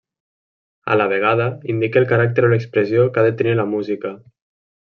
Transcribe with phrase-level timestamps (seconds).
[0.93, 4.17] A la vegada indica el caràcter o l'expressió que ha de tenir la música.